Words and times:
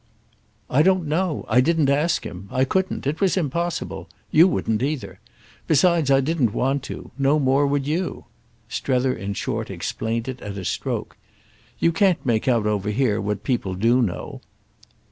"I 0.67 0.81
don't 0.81 1.05
know. 1.07 1.45
I 1.47 1.61
didn't 1.61 1.87
ask 1.87 2.25
him. 2.25 2.49
I 2.51 2.65
couldn't. 2.65 3.05
It 3.05 3.21
was 3.21 3.37
impossible. 3.37 4.09
You 4.31 4.47
wouldn't 4.47 4.81
either. 4.81 5.19
Besides 5.67 6.09
I 6.09 6.21
didn't 6.21 6.55
want 6.55 6.81
to. 6.85 7.11
No 7.19 7.37
more 7.37 7.67
would 7.67 7.85
you." 7.85 8.25
Strether 8.67 9.13
in 9.13 9.35
short 9.35 9.69
explained 9.69 10.27
it 10.27 10.41
at 10.41 10.57
a 10.57 10.65
stroke. 10.65 11.17
"You 11.77 11.91
can't 11.91 12.25
make 12.25 12.47
out 12.47 12.65
over 12.65 12.89
here 12.89 13.21
what 13.21 13.43
people 13.43 13.75
do 13.75 14.01
know." 14.01 14.41